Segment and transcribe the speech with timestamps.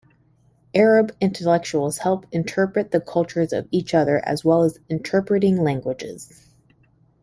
[0.73, 6.49] Arab intellectuals helped interpret the cultures to each other, as well as interpreting languages.